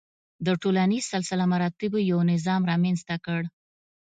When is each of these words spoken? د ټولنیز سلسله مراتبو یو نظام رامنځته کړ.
د 0.45 0.47
ټولنیز 0.61 1.03
سلسله 1.13 1.43
مراتبو 1.53 1.97
یو 2.11 2.19
نظام 2.31 2.61
رامنځته 2.71 3.15
کړ. 3.25 3.41